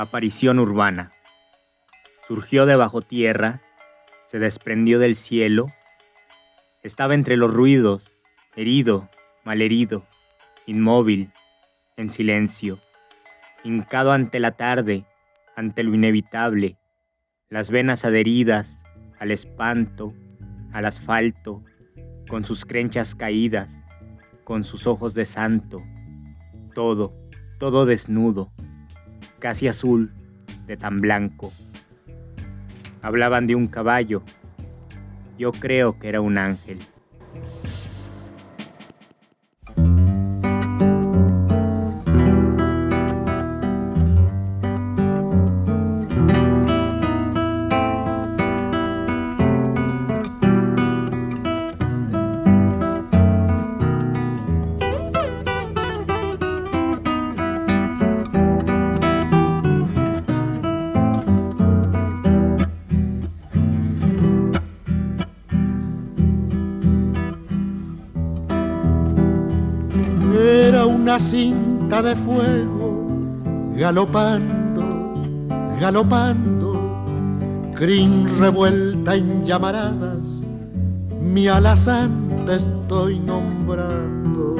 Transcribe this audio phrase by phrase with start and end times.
[0.00, 1.12] Aparición urbana.
[2.26, 3.60] Surgió de bajo tierra,
[4.28, 5.66] se desprendió del cielo,
[6.82, 8.16] estaba entre los ruidos,
[8.56, 9.10] herido,
[9.44, 10.06] malherido,
[10.64, 11.32] inmóvil,
[11.98, 12.78] en silencio,
[13.62, 15.04] hincado ante la tarde,
[15.54, 16.78] ante lo inevitable,
[17.50, 18.80] las venas adheridas
[19.18, 20.14] al espanto,
[20.72, 21.62] al asfalto,
[22.26, 23.70] con sus crenchas caídas,
[24.44, 25.82] con sus ojos de santo,
[26.72, 27.12] todo,
[27.58, 28.50] todo desnudo,
[29.40, 30.12] casi azul,
[30.66, 31.52] de tan blanco.
[33.02, 34.22] Hablaban de un caballo,
[35.38, 36.78] yo creo que era un ángel.
[73.90, 74.84] Galopando,
[75.80, 76.70] galopando,
[77.74, 80.44] crin revuelta en llamaradas,
[81.20, 84.54] mi alazán te estoy nombrando.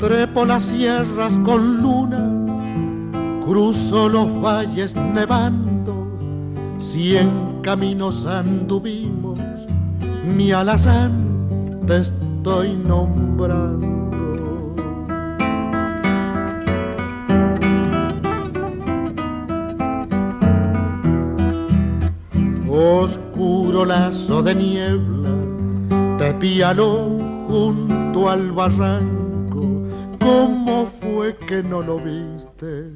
[0.00, 2.28] Trepo las sierras con luna,
[3.40, 6.10] cruzo los valles nevando,
[6.78, 9.09] cien caminos anduvimos,
[10.40, 11.12] mi alazán
[11.86, 13.88] te estoy nombrando.
[22.68, 25.34] Oscuro lazo de niebla,
[26.16, 27.18] te pialó
[27.48, 29.82] junto al barranco,
[30.20, 32.92] ¿cómo fue que no lo viste?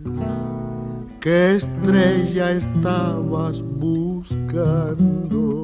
[1.21, 5.64] ¿Qué estrella estabas buscando?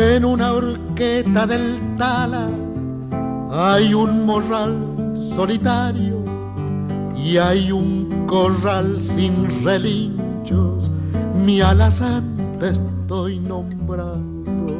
[0.00, 2.48] En una horqueta del Tala
[3.52, 4.74] hay un morral
[5.20, 6.24] solitario
[7.14, 10.90] y hay un corral sin relinchos.
[11.44, 14.72] Mi alazán te estoy nombrando.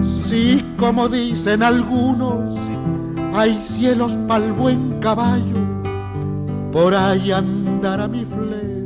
[0.00, 2.58] Sí, como dicen algunos,
[3.34, 5.67] hay cielos pa'l buen caballo
[6.72, 8.78] por ahí andará mi flete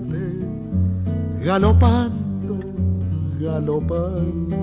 [1.44, 2.58] galopando,
[3.40, 4.62] galopando.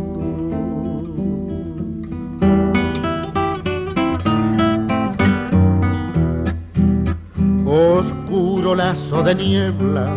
[7.66, 10.08] Oscuro lazo de niebla,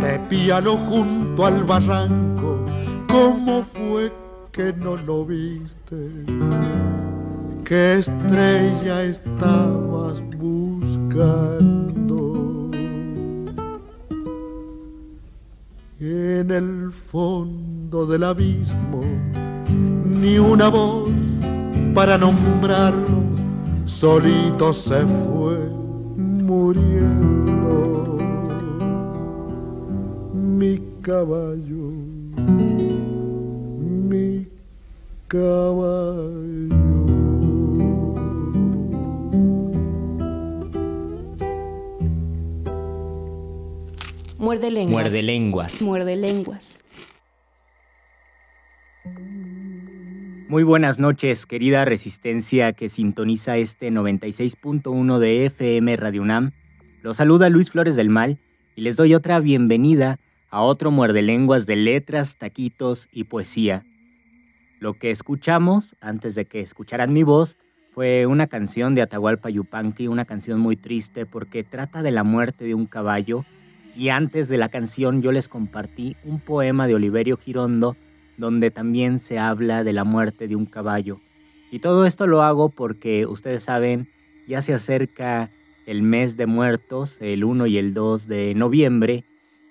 [0.00, 2.64] te piano junto al barranco,
[3.08, 4.12] ¿cómo fue
[4.52, 6.24] que no lo viste?
[7.64, 10.22] ¿Qué estrella estabas
[18.08, 19.02] del abismo,
[19.68, 21.10] ni una voz
[21.94, 23.22] para nombrarlo,
[23.84, 25.58] solito se fue
[26.16, 28.16] muriendo.
[30.32, 31.92] Mi caballo,
[34.08, 34.48] mi
[35.28, 36.78] caballo.
[44.38, 44.92] Muerde lenguas.
[44.92, 45.82] Muerde lenguas.
[45.82, 46.78] Muerde lenguas.
[50.48, 56.52] Muy buenas noches, querida resistencia que sintoniza este 96.1 de FM Radio UNAM.
[57.02, 58.38] Los saluda Luis Flores del Mal
[58.74, 60.18] y les doy otra bienvenida
[60.48, 63.84] a otro muerde lenguas de letras, taquitos y poesía.
[64.80, 67.58] Lo que escuchamos, antes de que escucharan mi voz,
[67.92, 72.64] fue una canción de Atahualpa Yupanqui, una canción muy triste porque trata de la muerte
[72.64, 73.44] de un caballo
[73.94, 77.98] y antes de la canción yo les compartí un poema de Oliverio Girondo
[78.38, 81.20] donde también se habla de la muerte de un caballo.
[81.70, 84.08] Y todo esto lo hago porque ustedes saben,
[84.46, 85.50] ya se acerca
[85.84, 89.24] el mes de muertos, el 1 y el 2 de noviembre,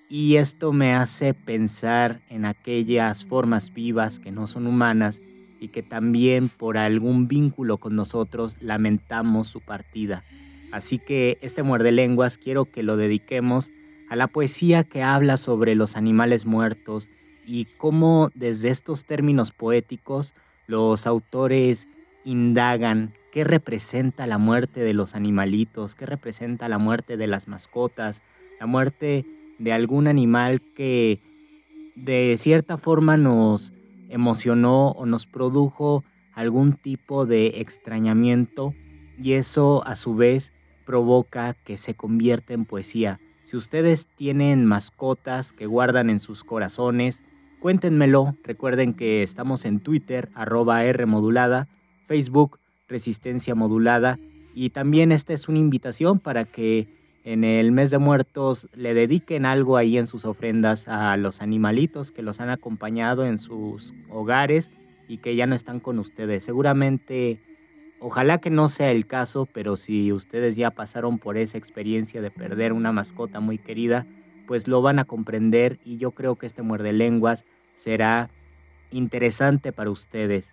[0.09, 5.21] y esto me hace pensar en aquellas formas vivas que no son humanas
[5.59, 10.23] y que también por algún vínculo con nosotros lamentamos su partida.
[10.71, 13.71] Así que este muerde lenguas quiero que lo dediquemos
[14.09, 17.09] a la poesía que habla sobre los animales muertos
[17.47, 20.35] y cómo desde estos términos poéticos
[20.67, 21.87] los autores
[22.25, 28.21] indagan qué representa la muerte de los animalitos, qué representa la muerte de las mascotas,
[28.59, 29.25] la muerte
[29.59, 31.21] de algún animal que
[31.95, 33.71] de cierta forma nos
[34.09, 36.03] emocionó o nos produjo
[36.33, 38.73] algún tipo de extrañamiento
[39.17, 40.51] y eso a su vez
[40.85, 43.19] provoca que se convierta en poesía.
[43.45, 47.23] Si ustedes tienen mascotas que guardan en sus corazones,
[47.59, 48.35] cuéntenmelo.
[48.43, 51.05] Recuerden que estamos en Twitter, arroba R
[52.07, 54.19] Facebook, Resistencia Modulada.
[54.55, 56.87] Y también esta es una invitación para que
[57.23, 62.11] en el mes de muertos le dediquen algo ahí en sus ofrendas a los animalitos
[62.11, 64.71] que los han acompañado en sus hogares
[65.07, 66.43] y que ya no están con ustedes.
[66.43, 67.39] Seguramente
[67.99, 72.29] Ojalá que no sea el caso, pero si ustedes ya pasaron por esa experiencia de
[72.29, 74.05] perder una mascota muy querida,
[74.47, 77.45] pues lo van a comprender y yo creo que este muerde lenguas
[77.75, 78.31] será
[78.89, 80.51] interesante para ustedes.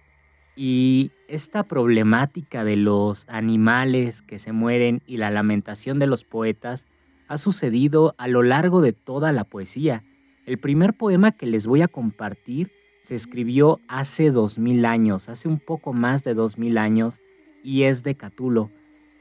[0.57, 6.87] Y esta problemática de los animales que se mueren y la lamentación de los poetas
[7.27, 10.05] ha sucedido a lo largo de toda la poesía.
[10.47, 12.71] El primer poema que les voy a compartir
[13.03, 17.21] se escribió hace dos mil años, hace un poco más de dos mil años,
[17.63, 18.71] y es de Catulo.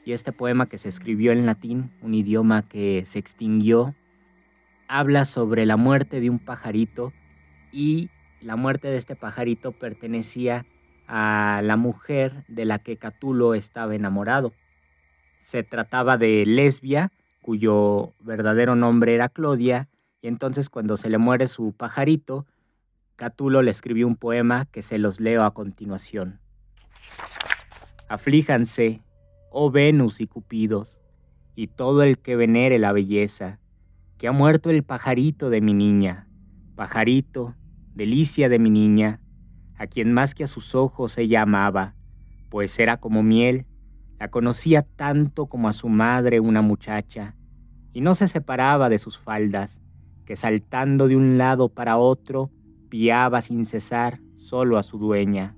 [0.06, 3.96] Y este poema que se escribió en latín, un idioma que se extinguió,
[4.94, 7.14] habla sobre la muerte de un pajarito
[7.72, 10.68] y la muerte de este pajarito pertenecía
[11.08, 14.54] a la mujer de la que Catulo estaba enamorado.
[15.42, 19.90] Se trataba de Lesbia, cuyo verdadero nombre era Clodia,
[20.22, 22.46] y entonces cuando se le muere su pajarito,
[23.16, 26.40] Catulo le escribió un poema que se los leo a continuación.
[28.10, 29.02] Aflíjanse,
[29.50, 31.02] oh Venus y Cupidos,
[31.56, 33.60] y todo el que venere la belleza,
[34.24, 36.30] que ha muerto el pajarito de mi niña,
[36.76, 37.56] pajarito,
[37.94, 39.20] delicia de mi niña,
[39.76, 41.94] a quien más que a sus ojos ella amaba,
[42.48, 43.66] pues era como miel,
[44.22, 47.36] la conocía tanto como a su madre una muchacha,
[47.92, 49.78] y no se separaba de sus faldas,
[50.24, 52.50] que saltando de un lado para otro,
[52.88, 55.54] piaba sin cesar solo a su dueña.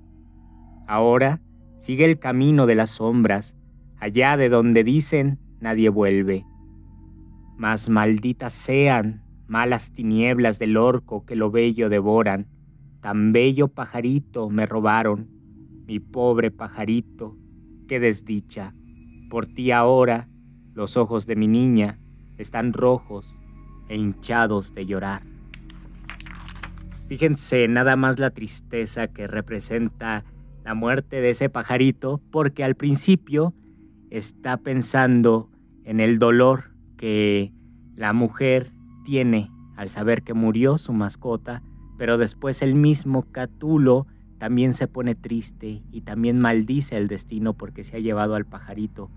[0.88, 1.40] Ahora,
[1.78, 3.54] Sigue el camino de las sombras,
[4.00, 6.44] allá de donde dicen nadie vuelve.
[7.56, 12.46] Mas malditas sean malas tinieblas del orco que lo bello devoran.
[13.00, 15.28] Tan bello pajarito me robaron,
[15.86, 17.36] mi pobre pajarito,
[17.88, 18.74] qué desdicha.
[19.30, 20.28] Por ti ahora
[20.74, 21.98] los ojos de mi niña
[22.36, 23.40] están rojos
[23.88, 25.22] e hinchados de llorar.
[27.06, 30.24] Fíjense nada más la tristeza que representa
[30.64, 33.54] la muerte de ese pajarito porque al principio
[34.10, 35.48] está pensando
[35.84, 37.52] en el dolor que
[37.94, 38.72] la mujer
[39.04, 41.62] tiene al saber que murió su mascota,
[41.98, 44.06] pero después el mismo Catulo
[44.38, 49.10] también se pone triste y también maldice el destino porque se ha llevado al pajarito.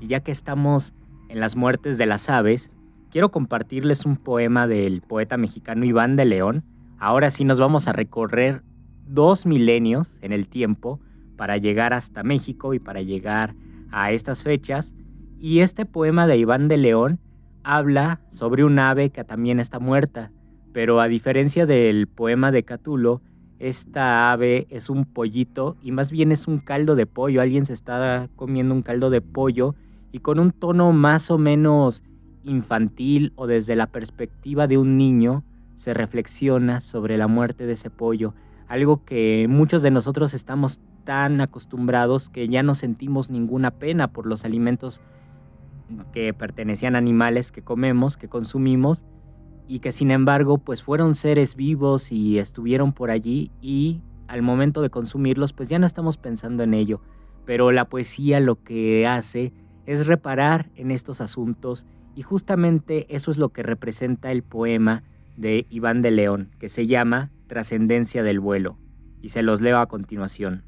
[0.00, 0.94] Y ya que estamos
[1.28, 2.70] en las muertes de las aves,
[3.10, 6.64] quiero compartirles un poema del poeta mexicano Iván de León.
[6.98, 8.62] Ahora sí nos vamos a recorrer
[9.06, 11.00] dos milenios en el tiempo
[11.36, 13.54] para llegar hasta México y para llegar
[13.90, 14.94] a estas fechas.
[15.40, 17.20] Y este poema de Iván de León
[17.62, 20.32] habla sobre un ave que también está muerta,
[20.72, 23.22] pero a diferencia del poema de Catulo,
[23.60, 27.40] esta ave es un pollito y más bien es un caldo de pollo.
[27.40, 29.76] Alguien se está comiendo un caldo de pollo
[30.10, 32.02] y con un tono más o menos
[32.42, 35.44] infantil o desde la perspectiva de un niño
[35.76, 38.34] se reflexiona sobre la muerte de ese pollo,
[38.66, 44.26] algo que muchos de nosotros estamos tan acostumbrados que ya no sentimos ninguna pena por
[44.26, 45.00] los alimentos
[46.12, 49.04] que pertenecían a animales que comemos, que consumimos,
[49.68, 54.80] y que sin embargo pues fueron seres vivos y estuvieron por allí y al momento
[54.80, 57.02] de consumirlos pues ya no estamos pensando en ello.
[57.44, 59.52] Pero la poesía lo que hace
[59.86, 65.04] es reparar en estos asuntos y justamente eso es lo que representa el poema
[65.36, 68.76] de Iván de León, que se llama Trascendencia del vuelo,
[69.22, 70.64] y se los leo a continuación.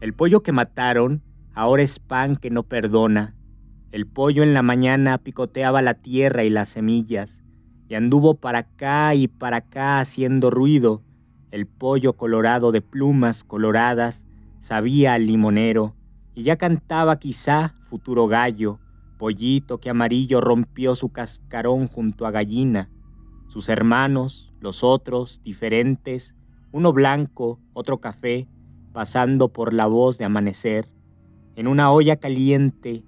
[0.00, 1.22] El pollo que mataron
[1.56, 3.34] ahora es pan que no perdona.
[3.90, 7.42] El pollo en la mañana picoteaba la tierra y las semillas,
[7.88, 11.02] y anduvo para acá y para acá haciendo ruido.
[11.50, 14.26] El pollo colorado de plumas coloradas
[14.60, 15.96] sabía al limonero,
[16.34, 18.78] y ya cantaba quizá futuro gallo,
[19.16, 22.90] pollito que amarillo rompió su cascarón junto a gallina.
[23.48, 26.34] Sus hermanos, los otros, diferentes,
[26.70, 28.46] uno blanco, otro café,
[28.92, 30.95] pasando por la voz de amanecer.
[31.56, 33.02] En una olla caliente,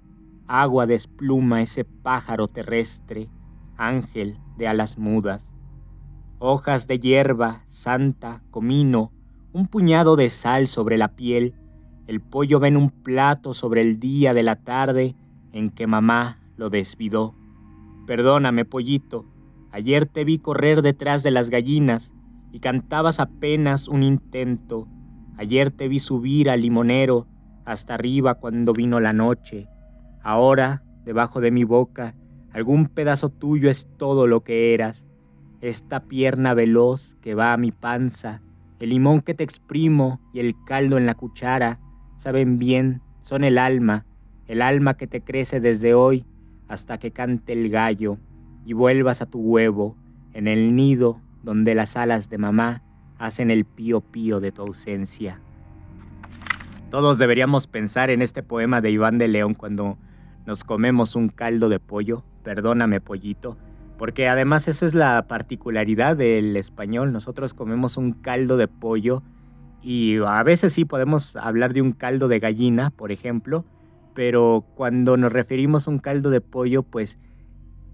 [0.47, 3.29] agua despluma ese pájaro terrestre,
[3.77, 5.45] ángel de alas mudas.
[6.39, 9.11] Hojas de hierba, santa, comino,
[9.53, 11.53] un puñado de sal sobre la piel,
[12.07, 15.15] el pollo ven un plato sobre el día de la tarde
[15.53, 17.35] en que mamá lo desvidó.
[18.07, 19.27] Perdóname, pollito,
[19.69, 22.11] ayer te vi correr detrás de las gallinas
[22.51, 24.87] y cantabas apenas un intento.
[25.37, 27.27] Ayer te vi subir al limonero
[27.69, 29.67] hasta arriba cuando vino la noche.
[30.23, 32.15] Ahora, debajo de mi boca,
[32.51, 35.05] algún pedazo tuyo es todo lo que eras.
[35.61, 38.41] Esta pierna veloz que va a mi panza,
[38.79, 41.79] el limón que te exprimo y el caldo en la cuchara,
[42.17, 44.07] saben bien, son el alma,
[44.47, 46.25] el alma que te crece desde hoy
[46.67, 48.17] hasta que cante el gallo
[48.65, 49.95] y vuelvas a tu huevo,
[50.33, 52.81] en el nido donde las alas de mamá
[53.19, 55.39] hacen el pío pío de tu ausencia.
[56.89, 59.99] Todos deberíamos pensar en este poema de Iván de León cuando
[60.47, 63.57] nos comemos un caldo de pollo, perdóname pollito,
[63.99, 69.21] porque además esa es la particularidad del español, nosotros comemos un caldo de pollo
[69.83, 73.65] y a veces sí podemos hablar de un caldo de gallina, por ejemplo,
[74.15, 77.19] pero cuando nos referimos a un caldo de pollo, pues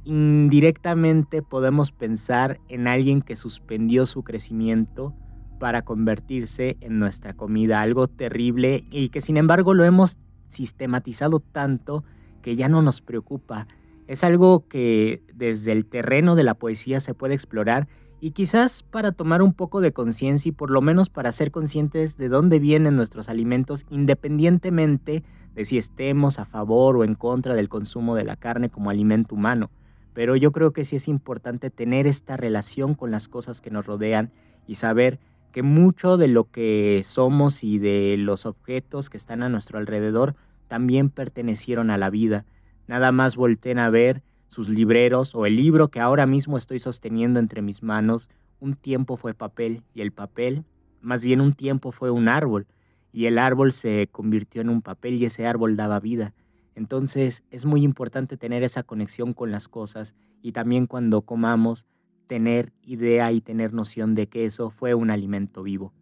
[0.06, 5.14] indirectamente podemos pensar en alguien que suspendió su crecimiento
[5.60, 10.18] para convertirse en nuestra comida, algo terrible y que sin embargo lo hemos
[10.50, 12.04] sistematizado tanto
[12.42, 13.68] que ya no nos preocupa.
[14.08, 17.88] Es algo que desde el terreno de la poesía se puede explorar
[18.22, 22.18] y quizás para tomar un poco de conciencia y por lo menos para ser conscientes
[22.18, 27.70] de dónde vienen nuestros alimentos independientemente de si estemos a favor o en contra del
[27.70, 29.70] consumo de la carne como alimento humano.
[30.14, 33.86] Pero yo creo que sí es importante tener esta relación con las cosas que nos
[33.86, 34.32] rodean
[34.68, 35.20] y saber
[35.56, 40.36] que mucho de lo que somos y de los objetos que están a nuestro alrededor
[40.68, 42.44] también pertenecieron a la vida.
[42.88, 47.40] Nada más volteen a ver sus libreros o el libro que ahora mismo estoy sosteniendo
[47.40, 48.30] entre mis manos.
[48.60, 50.66] Un tiempo fue papel y el papel,
[51.00, 52.68] más bien un tiempo fue un árbol
[53.14, 56.34] y el árbol se convirtió en un papel y ese árbol daba vida.
[56.76, 61.86] Entonces es muy importante tener esa conexión con las cosas y también cuando comamos
[62.28, 65.94] tener idea y tener noción de que eso fue un alimento vivo.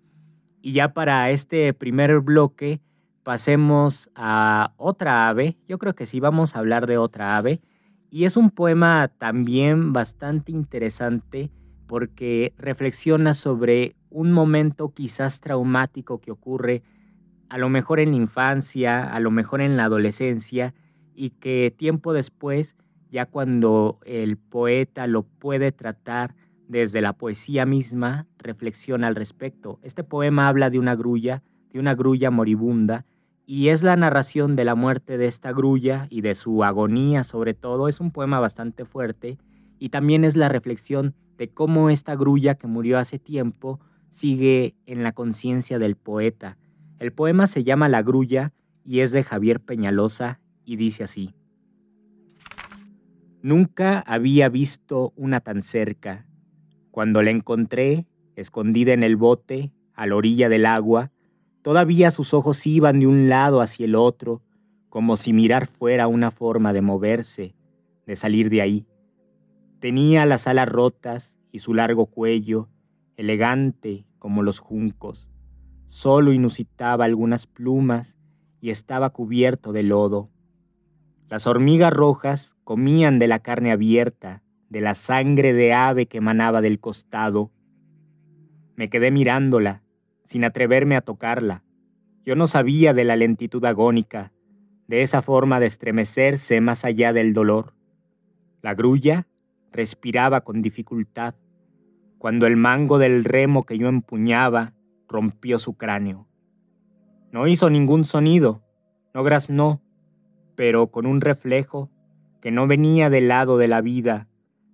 [0.61, 2.81] Y ya para este primer bloque,
[3.23, 5.57] pasemos a otra ave.
[5.67, 7.61] Yo creo que sí vamos a hablar de otra ave.
[8.09, 11.51] Y es un poema también bastante interesante
[11.87, 16.83] porque reflexiona sobre un momento quizás traumático que ocurre
[17.49, 20.73] a lo mejor en la infancia, a lo mejor en la adolescencia,
[21.13, 22.75] y que tiempo después,
[23.13, 26.33] ya cuando el poeta lo puede tratar
[26.67, 29.77] desde la poesía misma, reflexiona al respecto.
[29.83, 33.05] Este poema habla de una grulla, de una grulla moribunda,
[33.45, 37.53] y es la narración de la muerte de esta grulla y de su agonía sobre
[37.53, 37.87] todo.
[37.87, 39.37] Es un poema bastante fuerte
[39.77, 43.79] y también es la reflexión de cómo esta grulla que murió hace tiempo
[44.09, 46.57] sigue en la conciencia del poeta.
[46.97, 48.53] El poema se llama La grulla
[48.83, 51.35] y es de Javier Peñalosa y dice así.
[53.43, 56.25] Nunca había visto una tan cerca.
[56.91, 58.07] Cuando la encontré,
[58.37, 61.11] escondida en el bote, a la orilla del agua,
[61.61, 64.41] todavía sus ojos iban de un lado hacia el otro,
[64.87, 67.53] como si mirar fuera una forma de moverse,
[68.07, 68.87] de salir de ahí.
[69.81, 72.69] Tenía las alas rotas y su largo cuello,
[73.17, 75.27] elegante como los juncos.
[75.89, 78.15] Solo inusitaba algunas plumas
[78.61, 80.29] y estaba cubierto de lodo.
[81.33, 86.61] Las hormigas rojas comían de la carne abierta, de la sangre de ave que emanaba
[86.61, 87.49] del costado.
[88.75, 89.81] Me quedé mirándola,
[90.25, 91.63] sin atreverme a tocarla.
[92.23, 94.31] Yo no sabía de la lentitud agónica,
[94.87, 97.73] de esa forma de estremecerse más allá del dolor.
[98.61, 99.25] La grulla
[99.71, 101.33] respiraba con dificultad,
[102.19, 104.73] cuando el mango del remo que yo empuñaba
[105.07, 106.27] rompió su cráneo.
[107.31, 108.61] No hizo ningún sonido,
[109.15, 109.82] no graznó,
[110.55, 111.89] pero con un reflejo
[112.41, 114.27] que no venía del lado de la vida,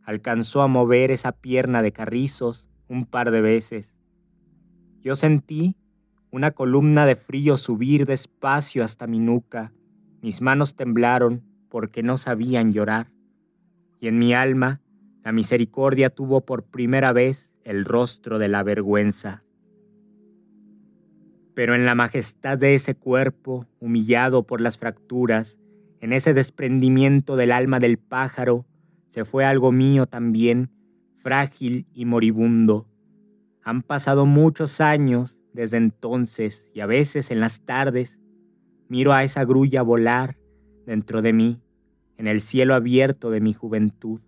[0.03, 3.93] alcanzó a mover esa pierna de carrizos un par de veces.
[5.01, 5.75] Yo sentí
[6.31, 9.71] una columna de frío subir despacio hasta mi nuca,
[10.21, 13.12] mis manos temblaron porque no sabían llorar,
[14.00, 14.81] y en mi alma
[15.24, 19.43] la misericordia tuvo por primera vez el rostro de la vergüenza.
[21.53, 25.58] Pero en la majestad de ese cuerpo, humillado por las fracturas,
[26.01, 28.65] en ese desprendimiento del alma del pájaro,
[29.10, 30.70] se fue algo mío también,
[31.22, 32.88] frágil y moribundo.
[33.63, 38.18] Han pasado muchos años desde entonces y a veces en las tardes
[38.88, 40.38] miro a esa grulla volar
[40.86, 41.62] dentro de mí,
[42.18, 44.22] en el cielo abierto de mi juventud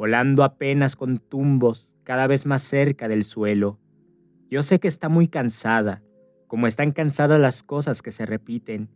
[0.00, 3.78] volando apenas con tumbos cada vez más cerca del suelo.
[4.48, 6.02] Yo sé que está muy cansada,
[6.46, 8.88] como están cansadas las cosas que se repiten,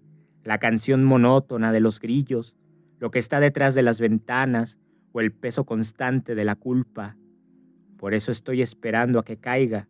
[0.45, 2.55] la canción monótona de los grillos,
[3.01, 4.79] lo que está detrás de las ventanas
[5.13, 7.17] o el peso constante de la culpa.
[7.97, 9.89] Por eso estoy esperando a que caiga,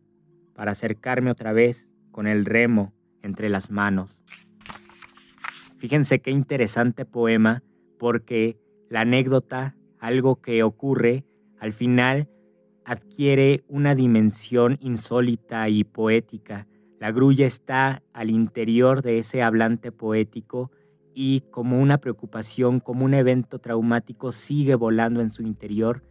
[0.55, 4.23] para acercarme otra vez con el remo entre las manos.
[5.77, 7.63] Fíjense qué interesante poema,
[7.99, 8.57] porque
[8.89, 11.25] la anécdota algo que ocurre,
[11.59, 12.29] al final
[12.85, 16.67] adquiere una dimensión insólita y poética.
[17.01, 20.71] La grulla está al interior de ese hablante poético
[21.15, 26.03] y como una preocupación, como un evento traumático, sigue volando en su interior.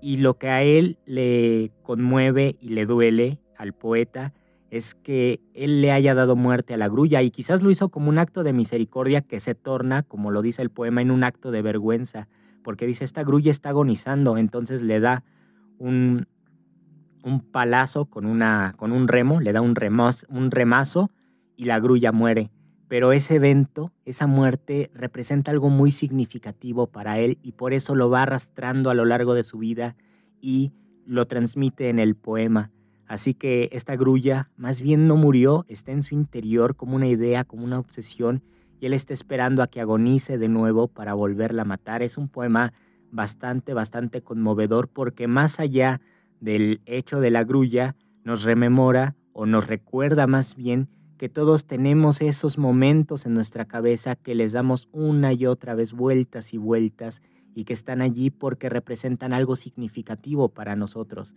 [0.00, 4.32] Y lo que a él le conmueve y le duele al poeta
[4.70, 8.08] es que él le haya dado muerte a la grulla y quizás lo hizo como
[8.08, 11.50] un acto de misericordia que se torna, como lo dice el poema, en un acto
[11.50, 12.28] de vergüenza
[12.62, 15.24] porque dice, esta grulla está agonizando, entonces le da
[15.78, 16.26] un,
[17.22, 19.74] un palazo con, una, con un remo, le da un,
[20.28, 21.10] un remazo
[21.56, 22.50] y la grulla muere.
[22.88, 28.10] Pero ese evento, esa muerte, representa algo muy significativo para él y por eso lo
[28.10, 29.96] va arrastrando a lo largo de su vida
[30.40, 30.72] y
[31.06, 32.70] lo transmite en el poema.
[33.06, 37.44] Así que esta grulla más bien no murió, está en su interior como una idea,
[37.44, 38.42] como una obsesión
[38.80, 42.02] y él está esperando a que agonice de nuevo para volverla a matar.
[42.02, 42.72] Es un poema
[43.10, 46.00] bastante, bastante conmovedor porque más allá
[46.40, 52.22] del hecho de la grulla, nos rememora o nos recuerda más bien que todos tenemos
[52.22, 57.20] esos momentos en nuestra cabeza que les damos una y otra vez vueltas y vueltas
[57.54, 61.34] y que están allí porque representan algo significativo para nosotros.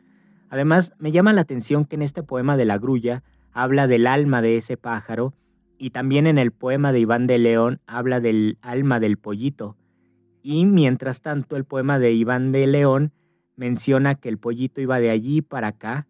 [0.49, 4.41] Además, me llama la atención que en este poema de la grulla habla del alma
[4.41, 5.33] de ese pájaro
[5.77, 9.75] y también en el poema de Iván de León habla del alma del pollito.
[10.41, 13.11] Y mientras tanto el poema de Iván de León
[13.55, 16.07] menciona que el pollito iba de allí para acá.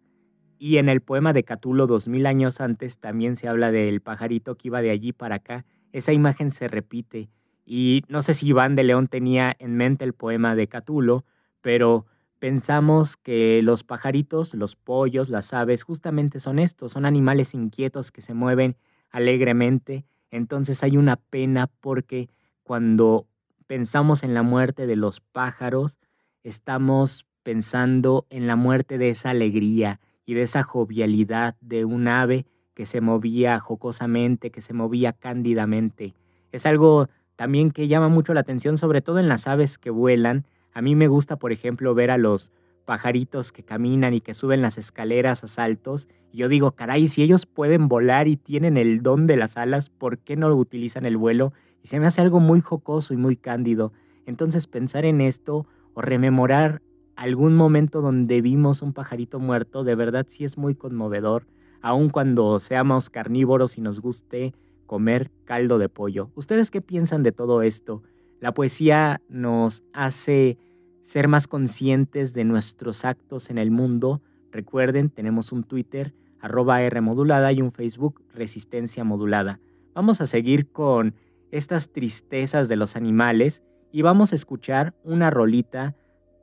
[0.58, 4.56] Y en el poema de Catulo dos mil años antes también se habla del pajarito
[4.56, 5.64] que iba de allí para acá.
[5.92, 7.28] Esa imagen se repite.
[7.66, 11.24] Y no sé si Iván de León tenía en mente el poema de Catulo,
[11.60, 12.06] pero
[12.38, 18.20] pensamos que los pajaritos, los pollos, las aves, justamente son estos, son animales inquietos que
[18.20, 18.76] se mueven
[19.10, 22.28] alegremente, entonces hay una pena porque
[22.64, 23.28] cuando
[23.66, 25.96] pensamos en la muerte de los pájaros,
[26.42, 32.46] estamos pensando en la muerte de esa alegría y de esa jovialidad de un ave
[32.74, 36.14] que se movía jocosamente, que se movía cándidamente.
[36.50, 40.44] Es algo también que llama mucho la atención, sobre todo en las aves que vuelan.
[40.72, 42.52] A mí me gusta, por ejemplo, ver a los
[42.84, 46.08] pajaritos que caminan y que suben las escaleras a saltos.
[46.32, 49.90] Y yo digo, caray, si ellos pueden volar y tienen el don de las alas,
[49.90, 51.52] ¿por qué no utilizan el vuelo?
[51.82, 53.92] Y se me hace algo muy jocoso y muy cándido.
[54.26, 56.82] Entonces pensar en esto o rememorar
[57.16, 61.46] algún momento donde vimos un pajarito muerto, de verdad sí es muy conmovedor,
[61.80, 64.54] aun cuando seamos carnívoros y nos guste
[64.86, 66.30] comer caldo de pollo.
[66.34, 68.02] ¿Ustedes qué piensan de todo esto?
[68.40, 70.58] La poesía nos hace
[71.02, 74.22] ser más conscientes de nuestros actos en el mundo.
[74.50, 79.60] Recuerden, tenemos un Twitter, arroba R modulada y un Facebook, Resistencia Modulada.
[79.94, 81.14] Vamos a seguir con
[81.50, 85.94] estas tristezas de los animales y vamos a escuchar una rolita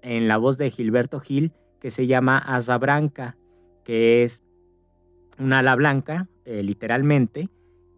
[0.01, 3.37] en la voz de Gilberto Gil que se llama Asa Branca,
[3.83, 4.43] que es
[5.39, 7.49] una ala blanca, eh, literalmente,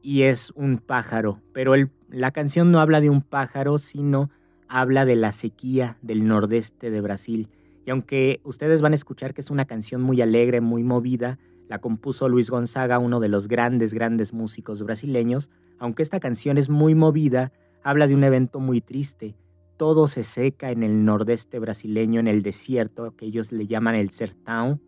[0.02, 1.74] y es un pájaro, pero
[2.10, 4.30] la canción no habla de un pájaro, sino
[4.68, 7.50] habla de la sequía del nordeste de Brasil.
[7.86, 11.38] Y aunque ustedes van a escuchar que es una canción muy alegre, muy movida,
[11.68, 16.70] la compuso Luis Gonzaga, uno de los grandes, grandes músicos brasileños, aunque esta canción es
[16.70, 17.52] muy movida,
[17.84, 19.36] habla de un evento muy triste.
[19.77, 24.09] Todo se seca en el nordeste brasileño, en el desierto, que ellos le llaman el
[24.09, 24.79] sertão.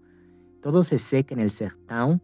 [0.62, 2.22] Todo se seca en el sertão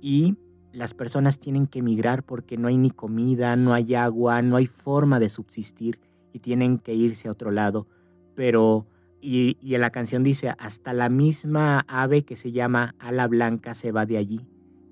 [0.00, 0.36] y
[0.72, 4.66] las personas tienen que emigrar porque no hay ni comida, no hay agua, no hay
[4.66, 5.98] forma de subsistir
[6.32, 7.86] y tienen que irse a otro lado.
[8.34, 8.86] Pero,
[9.20, 13.74] y, y en la canción dice, hasta la misma ave que se llama ala blanca
[13.74, 14.46] se va de allí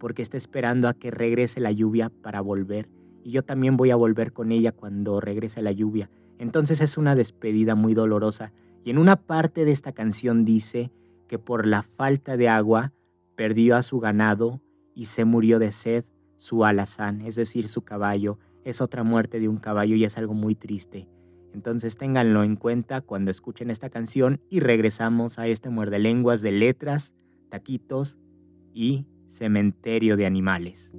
[0.04, 2.90] porque está esperando a que regrese la lluvia para volver.
[3.22, 6.10] Y yo también voy a volver con ella cuando regrese la lluvia.
[6.38, 8.52] Entonces es una despedida muy dolorosa.
[8.84, 10.90] Y en una parte de esta canción dice
[11.28, 12.92] que por la falta de agua
[13.36, 14.60] perdió a su ganado
[14.94, 16.04] y se murió de sed
[16.36, 18.38] su alazán, es decir, su caballo.
[18.64, 21.08] Es otra muerte de un caballo y es algo muy triste.
[21.54, 26.50] Entonces ténganlo en cuenta cuando escuchen esta canción y regresamos a este muerde lenguas de
[26.52, 27.14] letras,
[27.48, 28.18] taquitos
[28.72, 30.90] y cementerio de animales.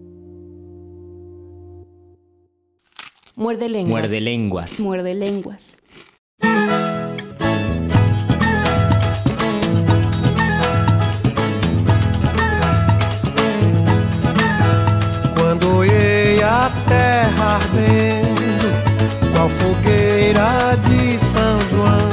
[3.38, 3.89] Muerde lenguas.
[3.91, 4.80] Muerde lenguas.
[4.80, 5.76] Muerde lenguas.
[15.36, 22.10] Quando olhei a terra ardendo, qual fogueira de São João,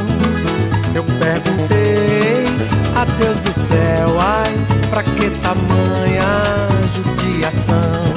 [0.96, 2.46] eu perguntei
[2.96, 4.52] a Deus do céu, ai,
[4.90, 6.24] pra que tamanha
[6.96, 8.11] judiação?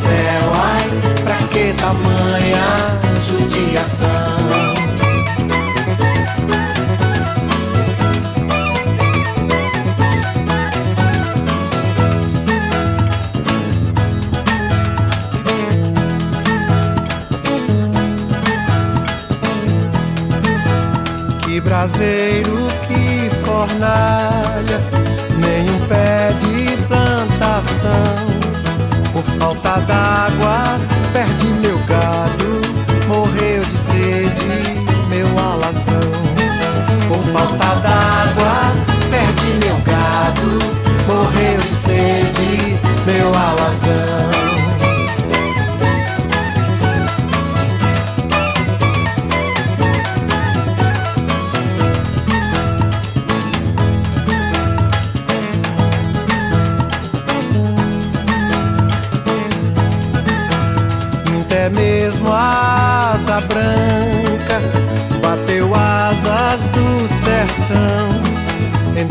[0.00, 0.88] Céu, ai,
[1.24, 4.08] pra que tamanha judiação?
[21.44, 22.56] Que braseiro,
[22.88, 24.80] que fornalha,
[25.36, 28.29] nenhum pé de plantação.
[29.40, 30.78] Falta d'água,
[31.14, 32.60] perdi meu gado,
[33.08, 36.12] morreu de sede, meu alazão.
[37.08, 37.79] Por falta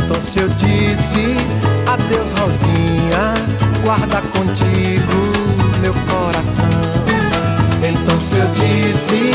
[0.09, 1.35] Então se eu disse
[1.85, 3.35] adeus Rosinha,
[3.83, 5.13] guarda contigo
[5.81, 6.65] meu coração.
[7.87, 9.33] Então se eu disse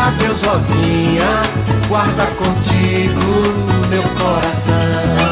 [0.00, 1.26] adeus Rosinha,
[1.88, 5.31] guarda contigo meu coração.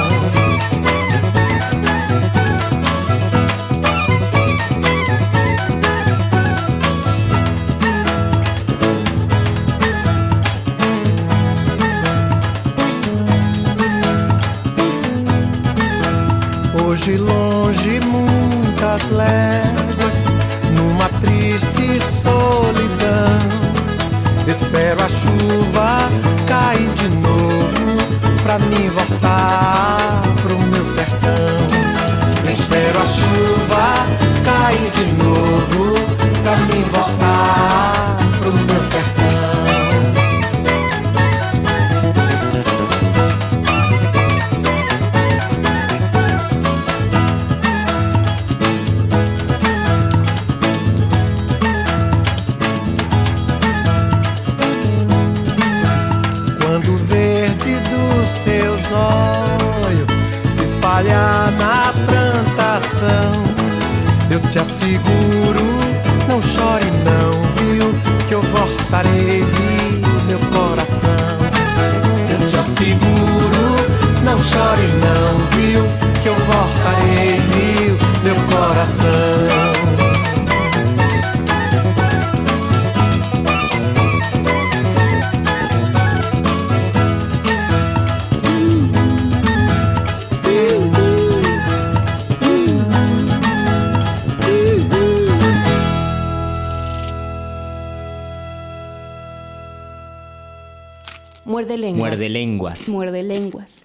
[101.61, 102.01] Muerde lenguas.
[102.01, 102.89] Muerde lenguas.
[102.89, 103.85] Muerde lenguas.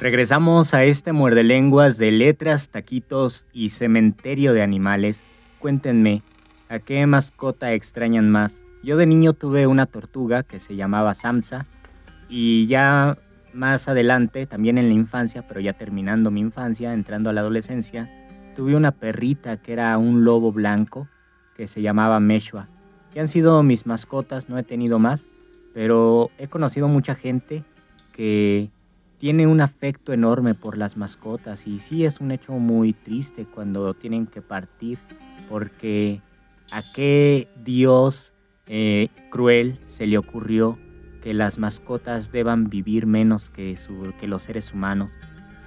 [0.00, 5.20] Regresamos a este muerde lenguas de letras, taquitos y cementerio de animales.
[5.58, 6.22] Cuéntenme,
[6.70, 8.54] ¿a qué mascota extrañan más?
[8.82, 11.66] Yo de niño tuve una tortuga que se llamaba Samsa
[12.30, 13.18] y ya
[13.52, 18.08] más adelante, también en la infancia, pero ya terminando mi infancia, entrando a la adolescencia,
[18.56, 21.08] tuve una perrita que era un lobo blanco
[21.54, 22.70] que se llamaba Meshua.
[23.18, 25.26] Y han sido mis mascotas, no he tenido más,
[25.74, 27.64] pero he conocido mucha gente
[28.12, 28.70] que
[29.18, 33.92] tiene un afecto enorme por las mascotas y sí es un hecho muy triste cuando
[33.94, 35.00] tienen que partir
[35.48, 36.22] porque
[36.70, 38.34] a qué Dios
[38.68, 40.78] eh, cruel se le ocurrió
[41.20, 43.76] que las mascotas deban vivir menos que,
[44.20, 45.18] que los seres humanos.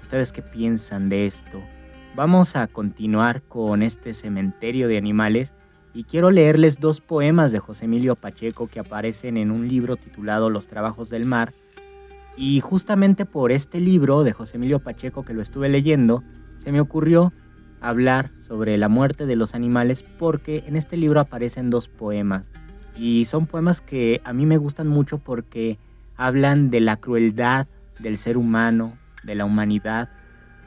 [0.02, 1.62] ¿Ustedes qué piensan de esto?
[2.16, 5.54] Vamos a continuar con este cementerio de animales
[5.94, 10.50] y quiero leerles dos poemas de José Emilio Pacheco que aparecen en un libro titulado
[10.50, 11.54] Los Trabajos del Mar
[12.38, 16.24] y justamente por este libro de José Emilio Pacheco que lo estuve leyendo,
[16.60, 17.34] se me ocurrió
[17.82, 22.50] hablar sobre la muerte de los animales porque en este libro aparecen dos poemas.
[22.96, 25.78] Y son poemas que a mí me gustan mucho porque
[26.16, 27.68] hablan de la crueldad
[28.00, 30.10] del ser humano, de la humanidad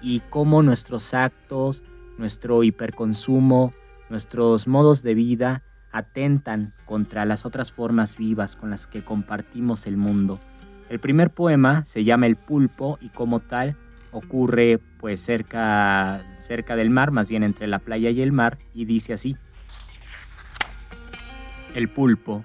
[0.03, 1.83] y cómo nuestros actos,
[2.19, 3.73] nuestro hiperconsumo,
[4.09, 5.63] nuestros modos de vida
[5.93, 10.41] atentan contra las otras formas vivas con las que compartimos el mundo.
[10.89, 13.77] El primer poema se llama El pulpo y como tal
[14.11, 18.85] ocurre pues cerca, cerca del mar, más bien entre la playa y el mar, y
[18.85, 19.37] dice así.
[21.75, 22.45] El pulpo,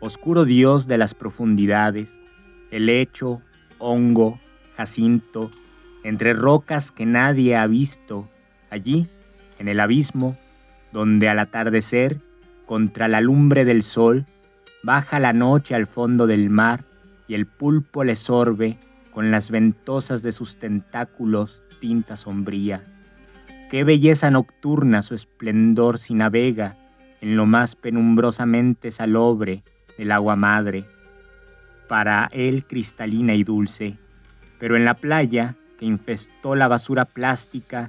[0.00, 2.12] oscuro dios de las profundidades,
[2.70, 3.42] el hecho,
[3.78, 4.40] hongo,
[4.76, 5.50] jacinto,
[6.04, 8.28] entre rocas que nadie ha visto,
[8.70, 9.08] allí,
[9.58, 10.36] en el abismo,
[10.92, 12.20] donde al atardecer,
[12.66, 14.26] contra la lumbre del sol,
[14.82, 16.84] baja la noche al fondo del mar,
[17.28, 18.78] y el pulpo le sorbe
[19.12, 22.84] con las ventosas de sus tentáculos tinta sombría.
[23.70, 26.76] Qué belleza nocturna su esplendor si navega
[27.20, 29.64] en lo más penumbrosamente salobre
[29.98, 30.84] del agua madre,
[31.88, 33.98] para él cristalina y dulce,
[34.58, 37.88] pero en la playa que infestó la basura plástica,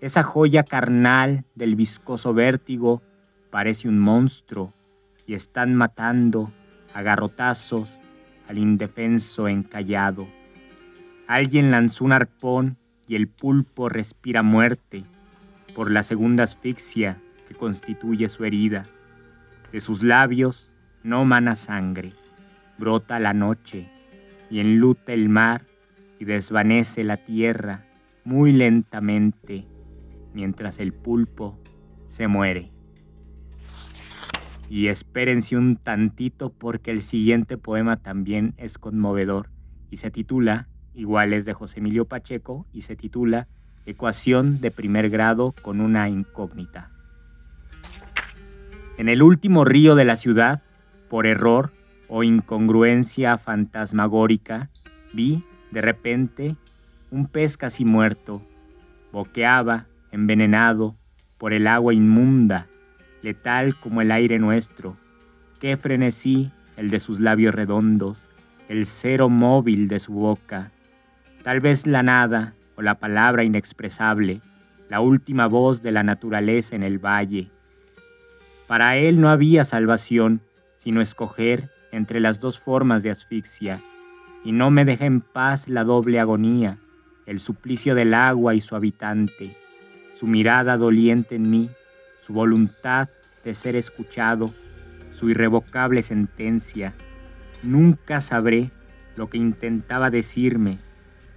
[0.00, 3.02] esa joya carnal del viscoso vértigo
[3.50, 4.72] parece un monstruo
[5.26, 6.50] y están matando
[6.94, 8.00] a garrotazos
[8.48, 10.26] al indefenso encallado.
[11.26, 15.04] Alguien lanzó un arpón y el pulpo respira muerte
[15.74, 18.84] por la segunda asfixia que constituye su herida.
[19.70, 20.70] De sus labios
[21.02, 22.12] no mana sangre,
[22.78, 23.88] brota la noche
[24.50, 25.66] y enluta el mar
[26.18, 27.84] y desvanece la tierra
[28.24, 29.66] muy lentamente
[30.34, 31.58] mientras el pulpo
[32.06, 32.70] se muere.
[34.68, 39.50] Y espérense un tantito porque el siguiente poema también es conmovedor
[39.90, 43.48] y se titula, igual es de José Emilio Pacheco, y se titula
[43.86, 46.90] Ecuación de primer grado con una incógnita.
[48.96, 50.62] En el último río de la ciudad,
[51.08, 51.72] por error
[52.08, 54.70] o incongruencia fantasmagórica,
[55.12, 56.56] vi, de repente,
[57.10, 58.42] un pez casi muerto.
[59.10, 60.96] Boqueaba, envenenado,
[61.38, 62.66] por el agua inmunda
[63.22, 64.96] letal como el aire nuestro.
[65.60, 68.24] Qué frenesí el de sus labios redondos,
[68.68, 70.70] el cero móvil de su boca.
[71.42, 74.40] Tal vez la nada o la palabra inexpresable,
[74.88, 77.50] la última voz de la naturaleza en el valle.
[78.66, 80.40] Para él no había salvación,
[80.78, 83.82] sino escoger entre las dos formas de asfixia,
[84.44, 86.78] y no me deja en paz la doble agonía,
[87.26, 89.56] el suplicio del agua y su habitante,
[90.14, 91.70] su mirada doliente en mí,
[92.20, 93.08] su voluntad
[93.44, 94.52] de ser escuchado,
[95.10, 96.94] su irrevocable sentencia.
[97.62, 98.70] Nunca sabré
[99.16, 100.78] lo que intentaba decirme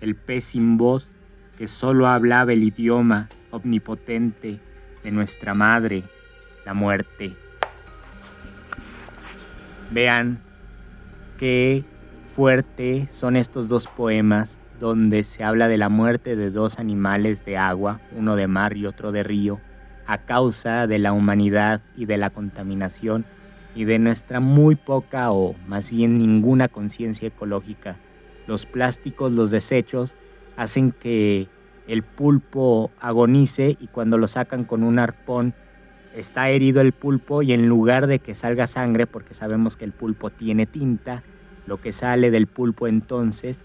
[0.02, 1.10] el pez sin voz
[1.58, 4.60] que solo hablaba el idioma omnipotente
[5.04, 6.04] de nuestra madre,
[6.66, 7.36] la muerte.
[9.92, 10.40] Vean
[11.38, 11.84] qué
[12.36, 17.56] fuerte son estos dos poemas donde se habla de la muerte de dos animales de
[17.56, 19.62] agua, uno de mar y otro de río,
[20.06, 23.24] a causa de la humanidad y de la contaminación
[23.76, 27.96] y de nuestra muy poca o más bien ninguna conciencia ecológica.
[28.46, 30.16] Los plásticos, los desechos,
[30.58, 31.48] hacen que
[31.88, 35.54] el pulpo agonice y cuando lo sacan con un arpón
[36.14, 39.94] está herido el pulpo y en lugar de que salga sangre, porque sabemos que el
[39.94, 41.24] pulpo tiene tinta,
[41.68, 43.64] lo que sale del pulpo entonces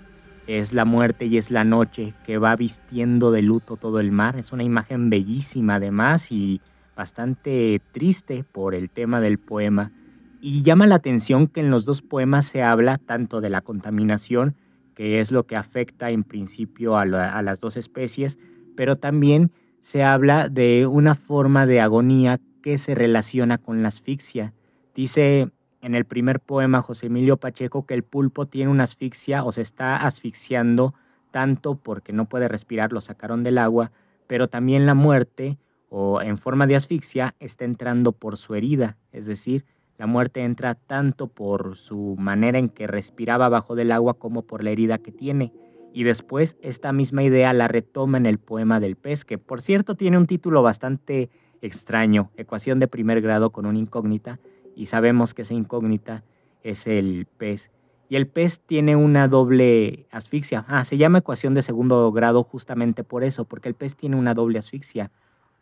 [0.49, 4.37] es la muerte y es la noche que va vistiendo de luto todo el mar.
[4.37, 6.63] Es una imagen bellísima además y
[6.97, 9.93] bastante triste por el tema del poema.
[10.41, 14.57] Y llama la atención que en los dos poemas se habla tanto de la contaminación,
[14.95, 18.39] que es lo que afecta en principio a, a las dos especies,
[18.75, 24.55] pero también se habla de una forma de agonía que se relaciona con la asfixia.
[24.95, 25.51] Dice
[25.89, 29.63] en el primer poema José Emilio Pacheco que el pulpo tiene una asfixia o se
[29.63, 30.95] está asfixiando
[31.31, 33.91] tanto porque no puede respirar, lo sacaron del agua,
[34.27, 39.27] pero también la muerte o en forma de asfixia está entrando por su herida, es
[39.27, 39.65] decir,
[39.97, 44.63] la muerte entra tanto por su manera en que respiraba bajo del agua como por
[44.63, 45.53] la herida que tiene.
[45.93, 49.97] Y después esta misma idea la retoma en el poema del pez, que por cierto
[49.97, 51.31] tiene un título bastante
[51.63, 54.39] extraño, ecuación de primer grado con una incógnita,
[54.79, 56.23] y sabemos que esa incógnita
[56.63, 57.71] es el pez.
[58.09, 60.65] Y el pez tiene una doble asfixia.
[60.69, 64.35] Ah, se llama ecuación de segundo grado justamente por eso, porque el pez tiene una
[64.35, 65.11] doble asfixia.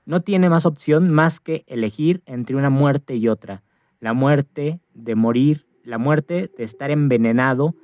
[0.05, 3.62] No tiene más opción más que elegir entre una muerte y otra.
[4.00, 7.74] La muerte de morir, la muerte de estar envenenado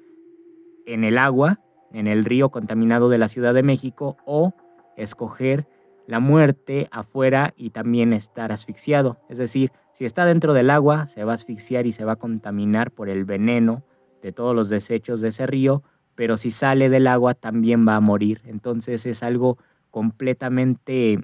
[0.85, 1.61] en el agua,
[1.93, 4.53] en el río contaminado de la Ciudad de México, o
[4.99, 5.67] escoger
[6.07, 9.19] la muerte afuera y también estar asfixiado.
[9.31, 12.17] Es decir, si está dentro del agua, se va a asfixiar y se va a
[12.17, 13.83] contaminar por el veneno
[14.23, 15.83] de todos los desechos de ese río,
[16.15, 18.41] pero si sale del agua también va a morir.
[18.45, 19.59] Entonces es algo
[19.91, 21.21] completamente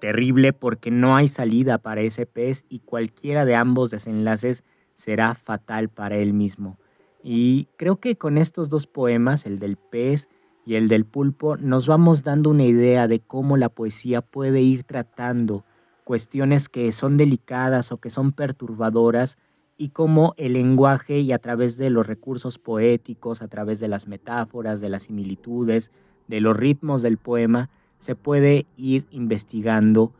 [0.00, 4.62] terrible porque no hay salida para ese pez y cualquiera de ambos desenlaces
[4.94, 6.78] será fatal para él mismo.
[7.22, 10.28] Y creo que con estos dos poemas, el del pez
[10.64, 14.84] y el del pulpo, nos vamos dando una idea de cómo la poesía puede ir
[14.84, 15.64] tratando
[16.06, 19.38] cuestiones que son delicadas o que son perturbadoras
[19.76, 24.06] y cómo el lenguaje y a través de los recursos poéticos, a través de las
[24.06, 25.90] metáforas, de las similitudes,
[26.28, 30.12] de los ritmos del poema, se puede ir investigando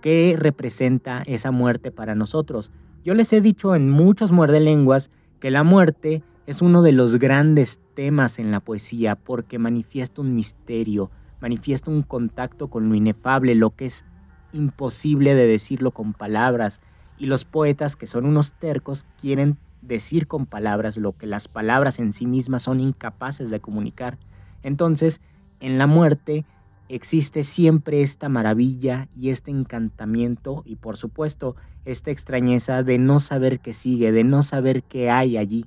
[0.00, 2.72] qué representa esa muerte para nosotros.
[3.04, 5.10] Yo les he dicho en muchos muerde lenguas
[5.40, 10.34] que la muerte es uno de los grandes temas en la poesía porque manifiesta un
[10.34, 11.10] misterio,
[11.42, 14.06] manifiesta un contacto con lo inefable, lo que es
[14.52, 16.80] imposible de decirlo con palabras,
[17.18, 21.98] y los poetas, que son unos tercos, quieren decir con palabras lo que las palabras
[21.98, 24.18] en sí mismas son incapaces de comunicar.
[24.62, 25.20] Entonces,
[25.60, 26.44] en la muerte
[26.88, 33.60] existe siempre esta maravilla y este encantamiento y por supuesto esta extrañeza de no saber
[33.60, 35.66] qué sigue, de no saber qué hay allí.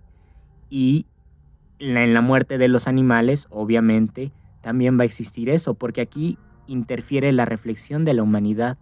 [0.69, 1.05] Y
[1.79, 6.37] en la muerte de los animales, obviamente, también va a existir eso, porque aquí
[6.71, 8.77] interfiere la reflexión de la humanidad.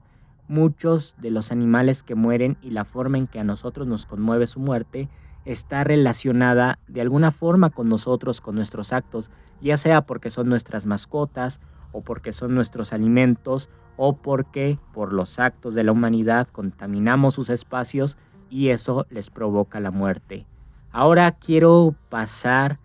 [0.47, 4.47] Muchos de los animales que mueren y la forma en que a nosotros nos conmueve
[4.47, 5.09] su muerte
[5.45, 10.85] está relacionada de alguna forma con nosotros, con nuestros actos, ya sea porque son nuestras
[10.85, 11.59] mascotas
[11.91, 17.49] o porque son nuestros alimentos o porque por los actos de la humanidad contaminamos sus
[17.49, 18.17] espacios
[18.49, 20.45] y eso les provoca la muerte.
[20.91, 22.79] Ahora quiero pasar,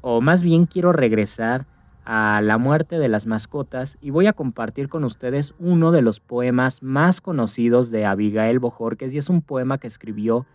[0.00, 1.66] o más bien quiero regresar
[2.04, 6.20] a la muerte de las mascotas y voy a compartir con ustedes uno de los
[6.20, 10.46] poemas más conocidos de Abigail Bojorquez y es un poema que escribió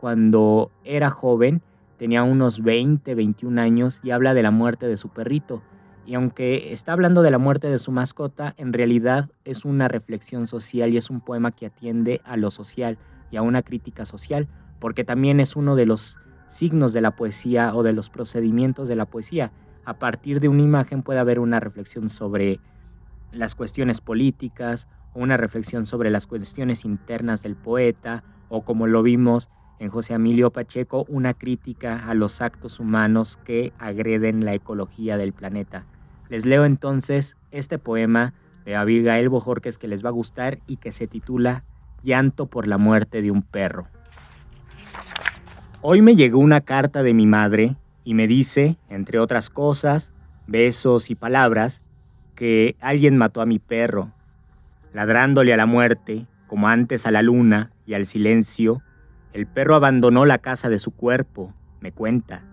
[0.00, 1.62] cuando era joven,
[1.98, 5.62] tenía unos 20, 21 años y habla de la muerte de su perrito.
[6.04, 10.46] Y aunque está hablando de la muerte de su mascota, en realidad es una reflexión
[10.46, 12.98] social y es un poema que atiende a lo social
[13.30, 14.46] y a una crítica social,
[14.78, 18.96] porque también es uno de los signos de la poesía o de los procedimientos de
[18.96, 19.50] la poesía
[19.86, 22.58] a partir de una imagen puede haber una reflexión sobre
[23.30, 29.02] las cuestiones políticas, o una reflexión sobre las cuestiones internas del poeta, o como lo
[29.04, 35.16] vimos en José Emilio Pacheco, una crítica a los actos humanos que agreden la ecología
[35.16, 35.84] del planeta.
[36.28, 38.34] Les leo entonces este poema
[38.64, 41.62] de Abigail Bojorques que les va a gustar y que se titula
[42.02, 43.86] Llanto por la muerte de un perro.
[45.80, 47.76] Hoy me llegó una carta de mi madre
[48.06, 50.12] y me dice, entre otras cosas,
[50.46, 51.82] besos y palabras,
[52.36, 54.12] que alguien mató a mi perro,
[54.92, 58.80] ladrándole a la muerte, como antes a la luna y al silencio,
[59.32, 62.44] el perro abandonó la casa de su cuerpo, me cuenta,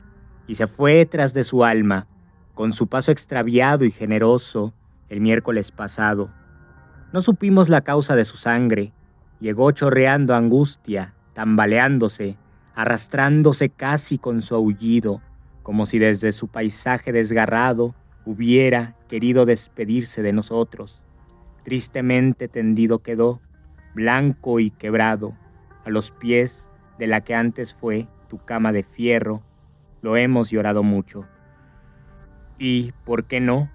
[0.48, 2.08] y se fue tras de su alma,
[2.56, 4.74] con su paso extraviado y generoso,
[5.08, 6.32] el miércoles pasado.
[7.12, 8.92] No supimos la causa de su sangre,
[9.40, 12.38] llegó chorreando angustia, tambaleándose,
[12.74, 15.22] arrastrándose casi con su aullido,
[15.64, 17.96] como si desde su paisaje desgarrado
[18.26, 21.02] hubiera querido despedirse de nosotros.
[21.64, 23.42] Tristemente tendido quedó,
[23.96, 25.34] blanco y quebrado,
[25.86, 29.42] a los pies de la que antes fue tu cama de fierro,
[30.02, 31.26] lo hemos llorado mucho.
[32.58, 33.70] Y, ¿por qué no?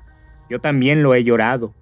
[0.49, 1.75] Yo también lo he llorado.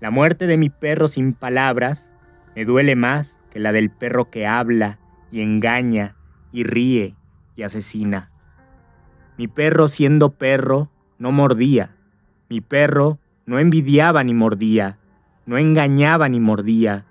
[0.00, 2.10] La muerte de mi perro sin palabras
[2.54, 4.98] me duele más que la del perro que habla
[5.30, 6.16] y engaña
[6.52, 7.14] y ríe
[7.56, 8.30] y asesina.
[9.38, 11.94] Mi perro siendo perro no mordía.
[12.48, 14.98] Mi perro no envidiaba ni mordía,
[15.44, 17.04] no engañaba ni mordía,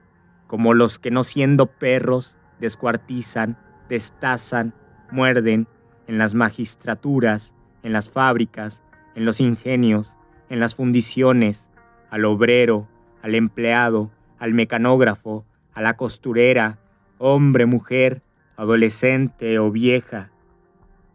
[0.48, 3.58] como los que no siendo perros descuartizan,
[3.90, 4.74] destazan,
[5.12, 5.68] muerden
[6.08, 7.54] en las magistraturas,
[7.84, 8.82] en las fábricas,
[9.14, 10.16] en los ingenios,
[10.50, 11.68] en las fundiciones,
[12.10, 12.88] al obrero,
[13.22, 14.10] al empleado,
[14.40, 16.80] al mecanógrafo, a la costurera,
[17.18, 18.22] hombre, mujer,
[18.58, 20.32] adolescente o vieja.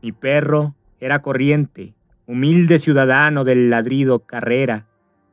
[0.02, 1.94] Mi perro era corriente,
[2.26, 4.86] humilde ciudadano del ladrido carrera.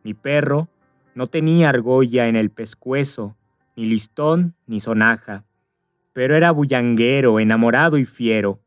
[0.03, 0.69] Mi perro
[1.13, 3.35] no tenía argolla en el pescuezo,
[3.75, 5.45] ni listón ni sonaja,
[6.13, 8.59] pero era bullanguero, enamorado y fiero.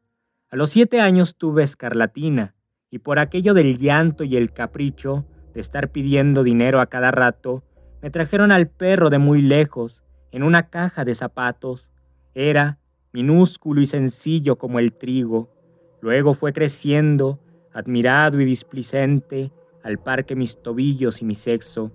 [0.50, 2.54] A los siete años tuve escarlatina,
[2.90, 7.64] y por aquello del llanto y el capricho de estar pidiendo dinero a cada rato,
[8.02, 11.90] me trajeron al perro de muy lejos, en una caja de zapatos.
[12.34, 12.78] Era
[13.12, 15.50] minúsculo y sencillo como el trigo.
[16.00, 17.38] Luego fue creciendo,
[17.72, 21.92] admirado y displicente, al par que mis tobillos y mi sexo.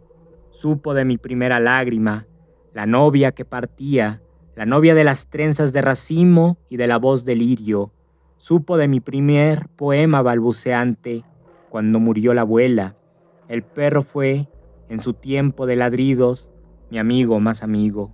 [0.52, 2.28] Supo de mi primera lágrima,
[2.74, 4.22] la novia que partía,
[4.56, 7.92] la novia de las trenzas de racimo y de la voz de lirio.
[8.38, 11.24] Supo de mi primer poema balbuceante,
[11.70, 12.96] cuando murió la abuela.
[13.48, 14.48] El perro fue,
[14.88, 16.50] en su tiempo de ladridos,
[16.90, 18.14] mi amigo más amigo.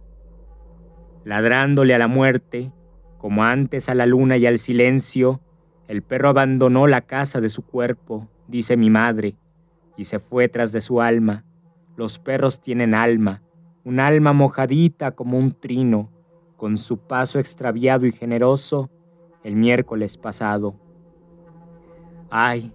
[1.26, 2.72] Ladrándole a la muerte,
[3.18, 5.42] como antes a la luna y al silencio,
[5.92, 9.36] el perro abandonó la casa de su cuerpo, dice mi madre,
[9.98, 11.44] y se fue tras de su alma.
[11.98, 13.42] Los perros tienen alma,
[13.84, 16.10] un alma mojadita como un trino,
[16.56, 18.90] con su paso extraviado y generoso,
[19.44, 20.76] el miércoles pasado.
[22.30, 22.72] Ay,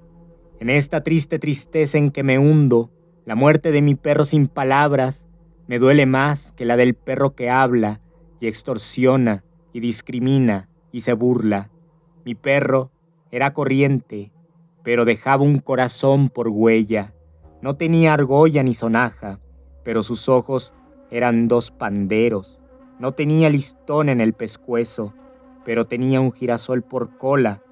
[0.61, 2.91] en esta triste tristeza en que me hundo,
[3.25, 5.25] la muerte de mi perro sin palabras
[5.69, 8.03] me duele más que la del perro que habla
[8.41, 9.43] y extorsiona
[9.73, 11.71] y discrimina y se burla.
[12.23, 12.91] Mi perro
[13.31, 14.33] era corriente,
[14.83, 17.13] pero dejaba un corazón por huella.
[17.63, 19.41] No tenía argolla ni sonaja,
[19.83, 20.73] pero sus ojos
[21.11, 22.59] eran dos panderos.
[22.99, 25.15] No tenía listón en el pescuezo,
[25.65, 27.63] pero tenía un girasol por cola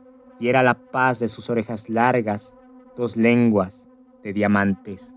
[0.40, 2.52] y era la paz de sus orejas largas,
[2.96, 3.84] dos lenguas
[4.22, 5.12] de diamantes.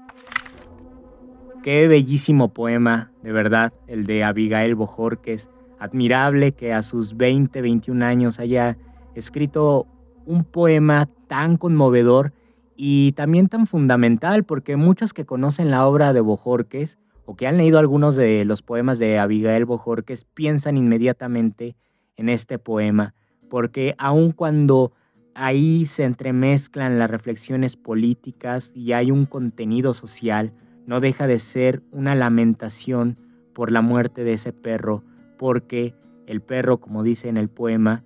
[1.63, 5.49] Qué bellísimo poema, de verdad, el de Abigail Bojorques.
[5.79, 8.77] Admirable que a sus 20, 21 años haya
[9.15, 9.87] escrito
[10.27, 12.33] un poema tan conmovedor
[12.75, 17.57] y también tan fundamental, porque muchos que conocen la obra de Bojorques o que han
[17.57, 21.75] leído algunos de los poemas de Abigail Bojorques piensan inmediatamente
[22.17, 23.15] en este poema,
[23.49, 24.91] porque aun cuando
[25.33, 30.51] ahí se entremezclan las reflexiones políticas y hay un contenido social,
[30.85, 33.17] no deja de ser una lamentación
[33.53, 35.03] por la muerte de ese perro,
[35.37, 35.95] porque
[36.27, 38.03] el perro, como dice en el poema,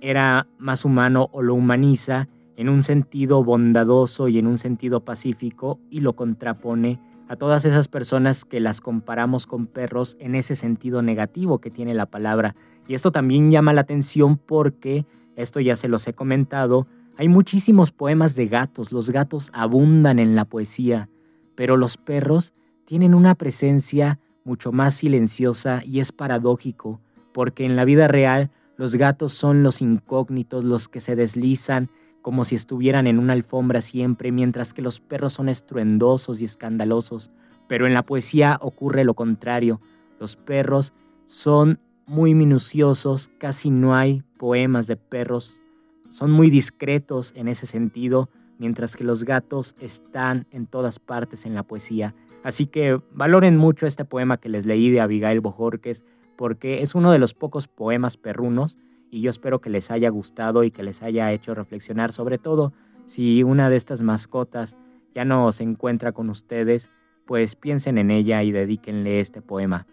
[0.00, 5.80] era más humano o lo humaniza en un sentido bondadoso y en un sentido pacífico
[5.90, 11.00] y lo contrapone a todas esas personas que las comparamos con perros en ese sentido
[11.00, 12.56] negativo que tiene la palabra.
[12.88, 17.92] Y esto también llama la atención porque, esto ya se los he comentado, hay muchísimos
[17.92, 21.08] poemas de gatos, los gatos abundan en la poesía,
[21.54, 22.52] pero los perros
[22.84, 27.00] tienen una presencia mucho más silenciosa y es paradójico,
[27.32, 31.90] porque en la vida real los gatos son los incógnitos, los que se deslizan
[32.22, 37.30] como si estuvieran en una alfombra siempre, mientras que los perros son estruendosos y escandalosos.
[37.68, 39.82] Pero en la poesía ocurre lo contrario.
[40.18, 40.94] Los perros
[41.26, 45.60] son muy minuciosos, casi no hay poemas de perros,
[46.08, 51.54] son muy discretos en ese sentido, mientras que los gatos están en todas partes en
[51.54, 52.14] la poesía.
[52.42, 56.02] Así que valoren mucho este poema que les leí de Abigail Bojorques,
[56.40, 58.78] porque es uno de los pocos poemas perrunos
[59.10, 62.72] y yo espero que les haya gustado y que les haya hecho reflexionar, sobre todo
[63.04, 64.74] si una de estas mascotas
[65.14, 66.88] ya no se encuentra con ustedes,
[67.26, 69.86] pues piensen en ella y dedíquenle este poema.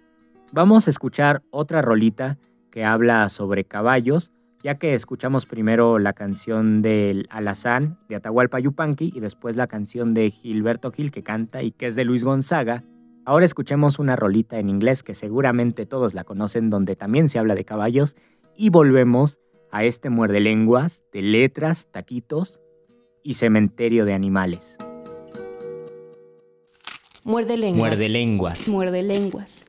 [0.54, 2.38] Vamos a escuchar otra rolita
[2.72, 4.32] que habla sobre caballos,
[4.64, 10.14] ya que escuchamos primero la canción del Alazán de Atahualpa Yupanqui y después la canción
[10.14, 12.86] de Gilberto Gil que canta y que es de Luis Gonzaga.
[13.28, 17.56] Ahora escuchemos una rolita en inglés que seguramente todos la conocen donde también se habla
[17.56, 18.16] de caballos
[18.56, 19.38] y volvemos
[19.70, 22.62] a este muerde lenguas de letras, taquitos
[23.24, 24.78] y cementerio de animales.
[27.26, 27.90] Muerde lenguas.
[27.90, 28.68] Muerde lenguas.
[28.70, 29.66] Muerde lenguas.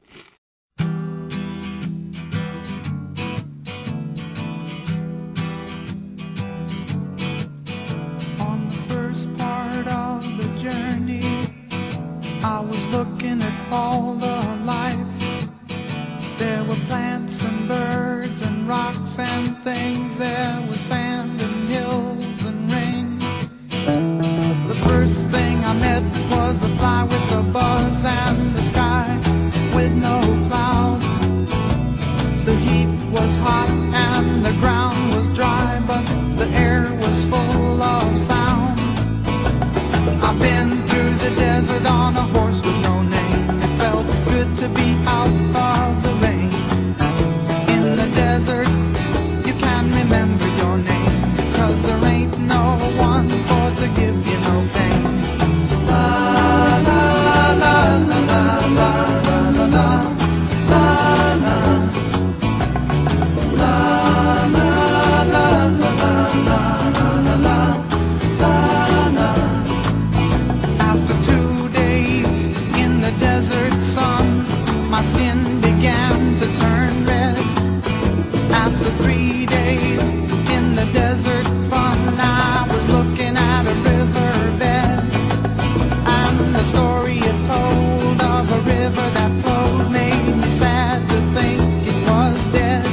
[91.11, 91.61] To think
[91.91, 92.85] it was dead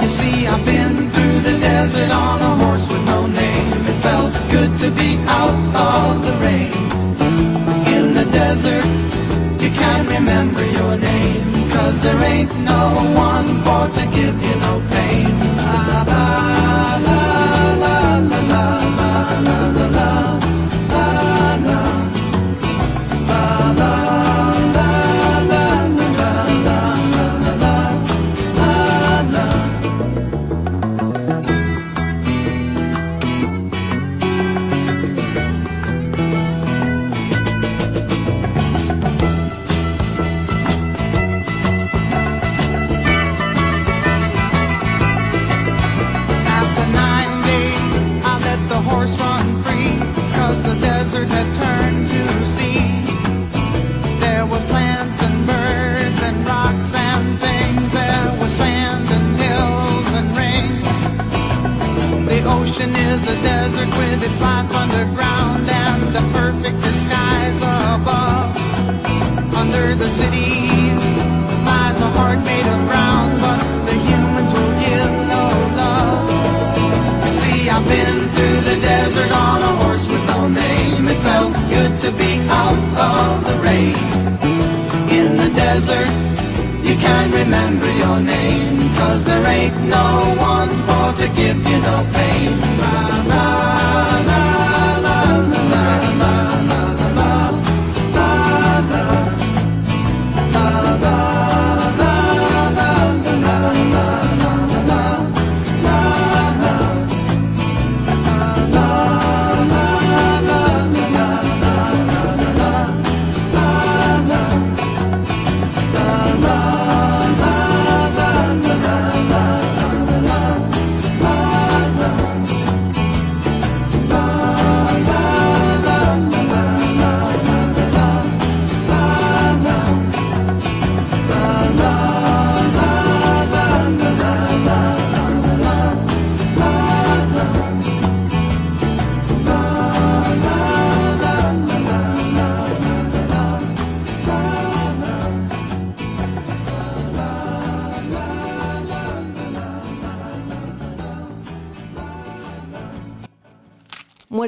[0.00, 4.32] You see I've been through the desert on a horse with no name It felt
[4.50, 6.72] good to be out of the rain.
[7.94, 8.84] In the desert,
[9.62, 11.70] you can't remember your name.
[11.70, 12.84] Cause there ain't no
[13.14, 15.30] one for to give you no pain.
[15.58, 16.26] La la
[17.06, 17.20] la
[17.82, 18.64] la la
[18.98, 20.15] la la la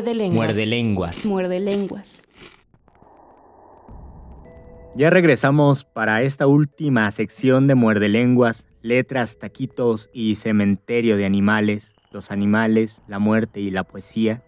[0.09, 0.37] Muerde lenguas.
[0.47, 1.27] Muerde lenguas.
[1.27, 2.23] Muerde lenguas.
[4.95, 11.93] Ya regresamos para esta última sección de Muerde lenguas, letras, taquitos y cementerio de animales,
[12.11, 14.43] los animales, la muerte y la poesía.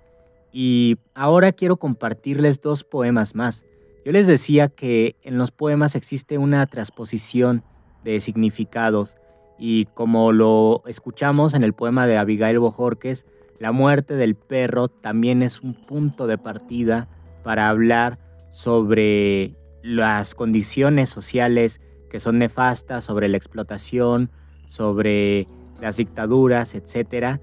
[0.50, 3.66] Y ahora quiero compartirles dos poemas más.
[4.04, 7.62] Yo les decía que en los poemas existe una transposición
[8.02, 9.16] de significados
[9.58, 13.26] y como lo escuchamos en el poema de Abigail Bojorques,
[13.60, 17.08] la muerte del perro también es un punto de partida
[17.44, 18.18] para hablar
[18.50, 24.30] sobre las condiciones sociales que son nefastas, sobre la explotación,
[24.66, 25.46] sobre
[25.78, 27.38] las dictaduras, etc.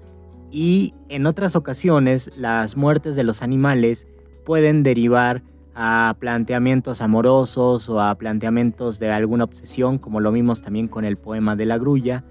[0.50, 4.08] Y en otras ocasiones las muertes de los animales
[4.44, 5.44] pueden derivar
[5.76, 11.16] a planteamientos amorosos o a planteamientos de alguna obsesión, como lo vimos también con el
[11.16, 12.24] poema de la grulla.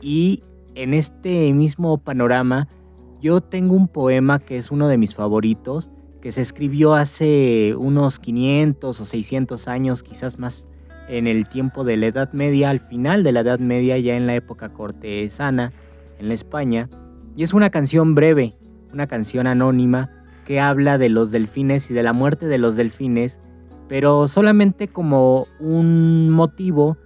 [0.00, 0.42] Y
[0.74, 2.66] en este mismo panorama,
[3.20, 5.90] yo tengo un poema que es uno de mis favoritos,
[6.20, 10.66] que se escribió hace unos 500 o 600 años, quizás más
[11.08, 14.26] en el tiempo de la Edad Media, al final de la Edad Media, ya en
[14.26, 15.72] la época cortesana,
[16.18, 16.88] en España.
[17.36, 18.56] Y es una canción breve,
[18.92, 20.10] una canción anónima
[20.44, 23.40] que habla de los delfines y de la muerte de los delfines,
[23.88, 26.96] pero solamente como un motivo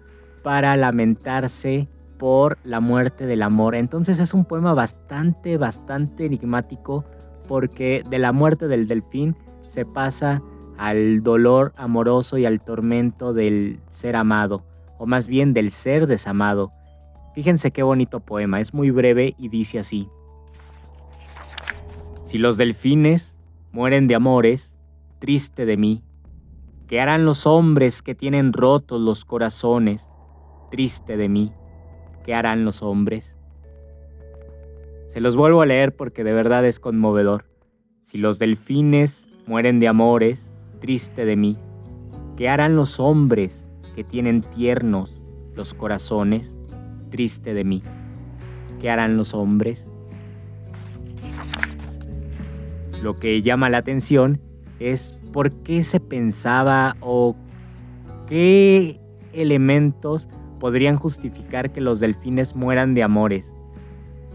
[0.42, 1.88] para lamentarse
[2.18, 3.74] por la muerte del amor.
[3.74, 7.04] Entonces es un poema bastante, bastante enigmático
[7.46, 9.36] porque de la muerte del delfín
[9.68, 10.42] se pasa
[10.78, 14.64] al dolor amoroso y al tormento del ser amado,
[14.98, 16.72] o más bien del ser desamado.
[17.34, 20.08] Fíjense qué bonito poema, es muy breve y dice así.
[22.22, 23.36] Si los delfines
[23.72, 24.76] mueren de amores,
[25.18, 26.02] triste de mí.
[26.86, 30.08] ¿Qué harán los hombres que tienen rotos los corazones?
[30.70, 31.52] Triste de mí.
[32.25, 33.37] ¿Qué harán los hombres?
[35.09, 37.45] Se los vuelvo a leer porque de verdad es conmovedor.
[38.03, 41.59] Si los delfines mueren de amores, triste de mí.
[42.37, 45.22] ¿Qué harán los hombres que tienen tiernos
[45.55, 46.57] los corazones?
[47.11, 47.83] Triste de mí.
[48.81, 49.93] ¿Qué harán los hombres?
[53.03, 54.41] Lo que llama la atención
[54.81, 57.37] es por qué se pensaba o
[58.27, 58.99] qué
[59.35, 60.29] elementos
[60.64, 63.52] podrían justificar que los delfines mueran de amores.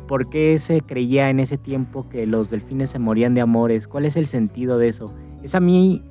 [0.08, 3.88] ¿Por qué se creía en ese tiempo que los delfines se morían de amores?
[3.88, 5.12] ¿Cuál es el sentido de eso?
[5.42, 6.04] Es a mí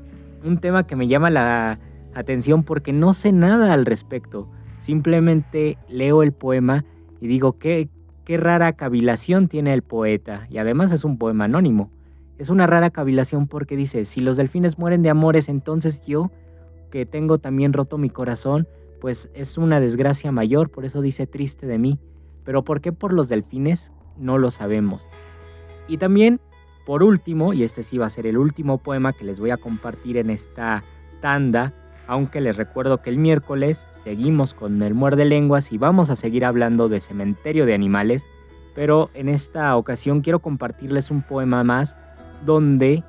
[0.42, 1.78] un tema que me llama la
[2.14, 4.48] atención porque no sé nada al respecto.
[4.80, 6.84] Simplemente leo el poema
[7.20, 7.88] y digo, qué,
[8.24, 10.48] qué rara cavilación tiene el poeta.
[10.50, 11.92] Y además es un poema anónimo.
[12.38, 16.32] Es una rara cavilación porque dice, si los delfines mueren de amores, entonces yo,
[16.90, 18.66] que tengo también roto mi corazón,
[19.00, 21.98] pues es una desgracia mayor, por eso dice triste de mí.
[22.44, 23.92] Pero ¿por qué por los delfines?
[24.16, 25.08] No lo sabemos.
[25.86, 26.40] Y también
[26.88, 29.58] por último, y este sí va a ser el último poema que les voy a
[29.58, 30.84] compartir en esta
[31.20, 31.74] tanda,
[32.06, 36.46] aunque les recuerdo que el miércoles seguimos con el muerde lenguas y vamos a seguir
[36.46, 38.24] hablando de cementerio de animales,
[38.74, 41.94] pero en esta ocasión quiero compartirles un poema más
[42.46, 43.04] donde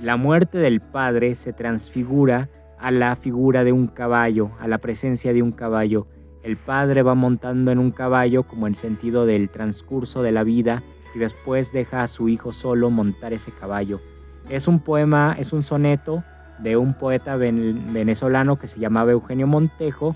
[0.00, 2.50] la muerte del padre se transfigura
[2.84, 6.06] a la figura de un caballo, a la presencia de un caballo.
[6.42, 10.82] El padre va montando en un caballo como en sentido del transcurso de la vida
[11.14, 14.02] y después deja a su hijo solo montar ese caballo.
[14.50, 16.24] Es un poema, es un soneto
[16.58, 20.14] de un poeta venezolano que se llamaba Eugenio Montejo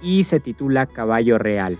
[0.00, 1.76] y se titula Caballo Real.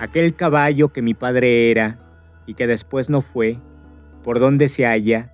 [0.00, 1.98] Aquel caballo que mi padre era
[2.44, 3.56] y que después no fue,
[4.22, 5.32] por donde se halla,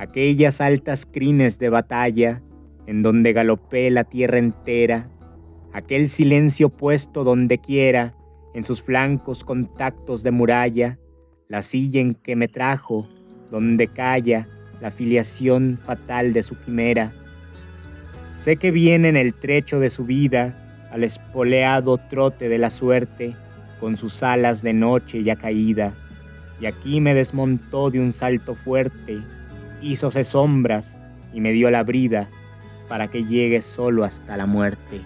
[0.00, 2.40] aquellas altas crines de batalla
[2.86, 5.10] en donde galopé la tierra entera,
[5.74, 8.14] aquel silencio puesto donde quiera,
[8.54, 10.98] en sus flancos contactos de muralla,
[11.48, 13.06] la silla en que me trajo,
[13.50, 14.48] donde calla
[14.80, 17.12] la filiación fatal de su quimera.
[18.36, 23.36] Sé que viene en el trecho de su vida al espoleado trote de la suerte,
[23.78, 25.92] con sus alas de noche ya caída,
[26.58, 29.22] y aquí me desmontó de un salto fuerte,
[29.82, 30.96] hízose sombras
[31.32, 32.28] y me dio la brida
[32.88, 35.00] para que llegue solo hasta la muerte.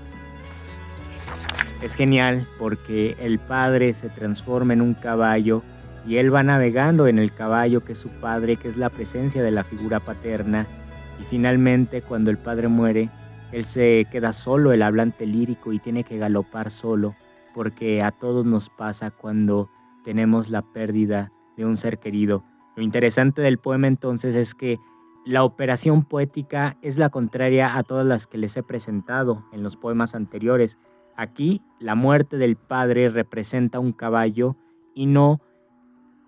[1.83, 5.62] Es genial porque el padre se transforma en un caballo
[6.07, 9.43] y él va navegando en el caballo que es su padre, que es la presencia
[9.43, 10.66] de la figura paterna.
[11.20, 13.11] Y finalmente cuando el padre muere,
[13.53, 17.14] él se queda solo, el hablante lírico, y tiene que galopar solo,
[17.55, 19.70] porque a todos nos pasa cuando
[20.05, 22.45] tenemos la pérdida de un ser querido.
[22.77, 24.79] Lo interesante del poema entonces es que
[25.25, 29.77] la operación poética es la contraria a todas las que les he presentado en los
[29.77, 30.79] poemas anteriores.
[31.16, 34.57] Aquí la muerte del padre representa un caballo
[34.95, 35.41] y no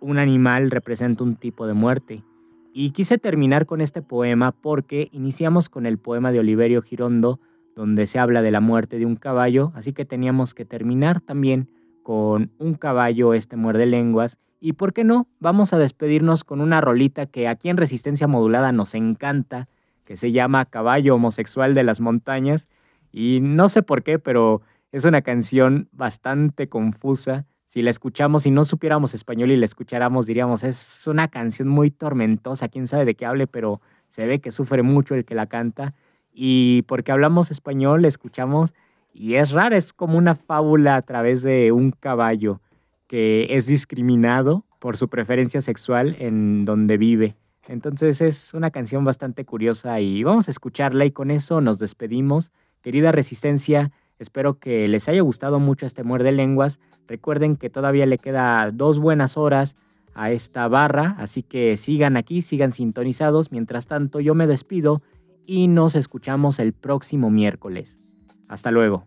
[0.00, 2.24] un animal representa un tipo de muerte.
[2.72, 7.40] Y quise terminar con este poema porque iniciamos con el poema de Oliverio Girondo,
[7.74, 11.68] donde se habla de la muerte de un caballo, así que teníamos que terminar también
[12.02, 14.38] con un caballo, este muerde lenguas.
[14.66, 18.72] Y por qué no, vamos a despedirnos con una rolita que aquí en Resistencia Modulada
[18.72, 19.68] nos encanta,
[20.04, 22.66] que se llama Caballo Homosexual de las Montañas.
[23.12, 27.46] Y no sé por qué, pero es una canción bastante confusa.
[27.66, 31.92] Si la escuchamos y no supiéramos español y la escucháramos, diríamos, es una canción muy
[31.92, 35.46] tormentosa, quién sabe de qué hable, pero se ve que sufre mucho el que la
[35.46, 35.94] canta.
[36.32, 38.74] Y porque hablamos español, la escuchamos
[39.12, 42.60] y es rara, es como una fábula a través de un caballo
[43.06, 47.36] que es discriminado por su preferencia sexual en donde vive.
[47.68, 52.52] Entonces es una canción bastante curiosa y vamos a escucharla y con eso nos despedimos.
[52.82, 56.80] Querida Resistencia, Espero que les haya gustado mucho este muerde lenguas.
[57.06, 59.76] Recuerden que todavía le queda dos buenas horas
[60.14, 63.52] a esta barra, así que sigan aquí, sigan sintonizados.
[63.52, 65.02] Mientras tanto, yo me despido
[65.44, 68.00] y nos escuchamos el próximo miércoles.
[68.48, 69.06] Hasta luego.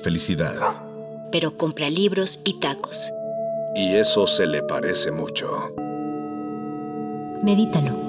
[0.00, 0.56] felicidad.
[1.30, 3.12] Pero compra libros y tacos.
[3.74, 5.48] Y eso se le parece mucho.
[7.42, 7.99] Medítalo.